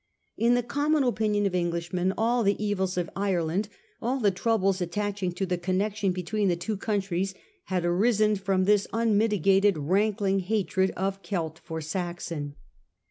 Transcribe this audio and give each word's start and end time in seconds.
In 0.35 0.55
tlie 0.55 0.67
com 0.67 0.93
mon 0.93 1.03
opinion 1.03 1.45
of 1.45 1.53
Englishmen, 1.53 2.11
all 2.17 2.41
the 2.43 2.55
evils 2.57 2.97
of 2.97 3.07
Ireland, 3.15 3.69
all 4.01 4.19
the 4.19 4.31
troubles 4.31 4.81
attaching 4.81 5.31
to 5.33 5.45
the 5.45 5.59
connection 5.59 6.11
between 6.11 6.47
the 6.47 6.55
two 6.55 6.75
countries, 6.75 7.35
had 7.65 7.85
arisen 7.85 8.35
from 8.35 8.63
this 8.65 8.87
unmitigated, 8.93 9.77
rankling 9.77 10.39
hatred 10.39 10.89
of 10.97 11.21
Celt 11.21 11.59
for 11.59 11.81
Saxon. 11.81 12.55